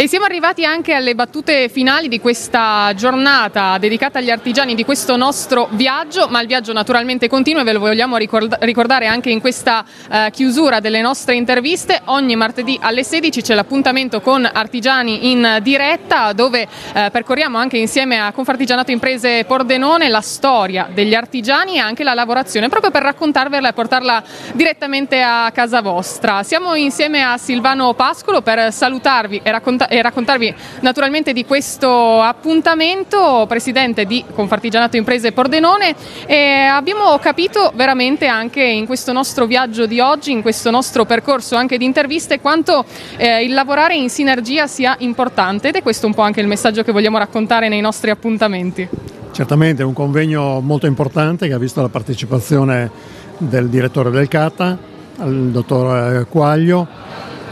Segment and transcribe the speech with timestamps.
[0.00, 5.16] E siamo arrivati anche alle battute finali di questa giornata dedicata agli artigiani di questo
[5.16, 9.84] nostro viaggio, ma il viaggio naturalmente continua e ve lo vogliamo ricordare anche in questa
[10.08, 12.00] eh, chiusura delle nostre interviste.
[12.04, 18.20] Ogni martedì alle 16 c'è l'appuntamento con Artigiani in diretta dove eh, percorriamo anche insieme
[18.20, 23.70] a Confartigianato Imprese Pordenone la storia degli artigiani e anche la lavorazione, proprio per raccontarvela
[23.70, 26.44] e portarla direttamente a casa vostra.
[26.44, 33.46] Siamo insieme a Silvano Pascolo per salutarvi e raccontarvi e raccontarvi naturalmente di questo appuntamento,
[33.48, 35.94] presidente di Confartigianato Imprese Pordenone.
[36.26, 36.36] E
[36.70, 41.78] abbiamo capito veramente anche in questo nostro viaggio di oggi, in questo nostro percorso anche
[41.78, 42.84] di interviste, quanto
[43.16, 45.68] eh, il lavorare in sinergia sia importante.
[45.68, 48.88] Ed è questo un po' anche il messaggio che vogliamo raccontare nei nostri appuntamenti.
[49.32, 52.90] Certamente è un convegno molto importante che ha visto la partecipazione
[53.38, 54.76] del direttore del CATA,
[55.24, 56.86] il dottor Quaglio,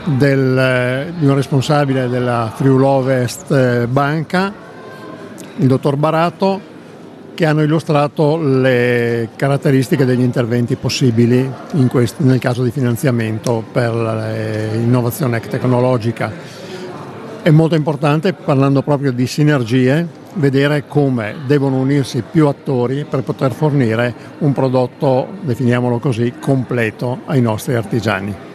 [0.07, 4.53] del, di un responsabile della Friuli Ovest eh, Banca,
[5.57, 6.75] il dottor Barato,
[7.35, 11.53] che hanno illustrato le caratteristiche degli interventi possibili
[11.89, 16.33] questo, nel caso di finanziamento per l'innovazione tecnologica.
[17.43, 23.53] È molto importante, parlando proprio di sinergie, vedere come devono unirsi più attori per poter
[23.53, 28.45] fornire un prodotto, definiamolo così, completo ai nostri artigiani.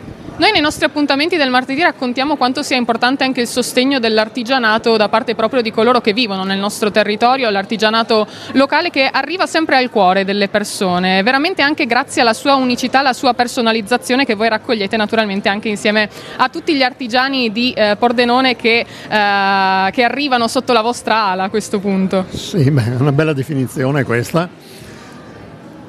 [0.41, 5.07] Noi nei nostri appuntamenti del martedì raccontiamo quanto sia importante anche il sostegno dell'artigianato da
[5.07, 9.91] parte proprio di coloro che vivono nel nostro territorio, l'artigianato locale che arriva sempre al
[9.91, 14.97] cuore delle persone, veramente anche grazie alla sua unicità, alla sua personalizzazione che voi raccogliete
[14.97, 20.73] naturalmente anche insieme a tutti gli artigiani di eh, Pordenone che, eh, che arrivano sotto
[20.73, 22.25] la vostra ala a questo punto.
[22.31, 24.49] Sì, beh, una bella definizione questa.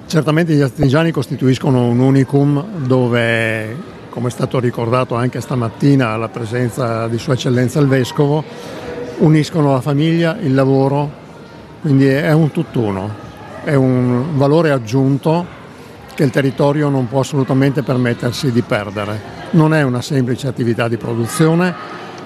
[0.06, 7.08] Certamente gli artigiani costituiscono un unicum dove come è stato ricordato anche stamattina alla presenza
[7.08, 8.44] di Sua Eccellenza il Vescovo,
[9.20, 11.10] uniscono la famiglia, il lavoro,
[11.80, 13.08] quindi è un tutt'uno,
[13.64, 15.46] è un valore aggiunto
[16.14, 19.18] che il territorio non può assolutamente permettersi di perdere.
[19.52, 21.74] Non è una semplice attività di produzione,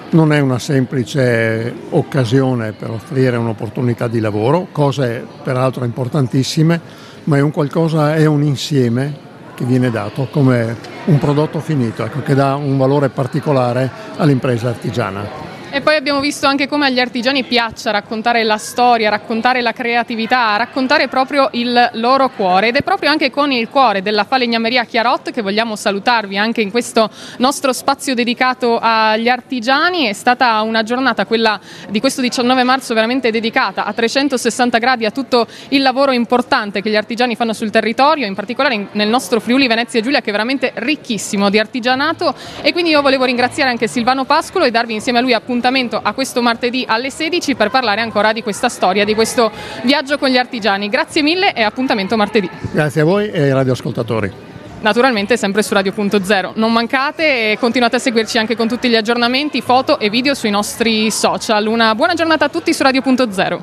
[0.09, 6.81] non è una semplice occasione per offrire un'opportunità di lavoro, cose peraltro importantissime,
[7.23, 9.26] ma è un qualcosa, è un insieme
[9.57, 10.75] che viene dato come
[11.05, 15.46] un prodotto finito, ecco, che dà un valore particolare all'impresa artigiana.
[15.77, 20.55] E poi abbiamo visto anche come agli artigiani piaccia raccontare la storia, raccontare la creatività,
[20.57, 22.69] raccontare proprio il loro cuore.
[22.69, 26.71] Ed è proprio anche con il cuore della falegnameria Chiarot che vogliamo salutarvi anche in
[26.71, 30.07] questo nostro spazio dedicato agli artigiani.
[30.07, 35.11] È stata una giornata, quella di questo 19 marzo, veramente dedicata a 360 gradi a
[35.11, 39.67] tutto il lavoro importante che gli artigiani fanno sul territorio, in particolare nel nostro Friuli
[39.67, 42.33] Venezia Giulia che è veramente ricchissimo di artigianato.
[42.63, 45.99] E quindi io volevo ringraziare anche Silvano Pascolo e darvi insieme a lui appuntamento appuntamento
[46.01, 49.51] a questo martedì alle 16 per parlare ancora di questa storia, di questo
[49.83, 50.87] viaggio con gli artigiani.
[50.87, 52.49] Grazie mille e appuntamento martedì.
[52.71, 54.45] Grazie a voi e ai radioascoltatori
[54.79, 56.51] naturalmente sempre su Radio.0.
[56.53, 60.51] Non mancate e continuate a seguirci anche con tutti gli aggiornamenti, foto e video sui
[60.51, 61.65] nostri social.
[61.65, 63.59] Una buona giornata a tutti su Radio.0.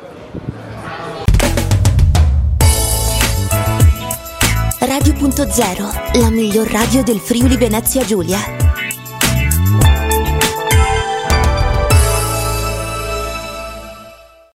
[4.81, 8.64] Radio.0, la miglior radio del Friuli Venezia Giulia.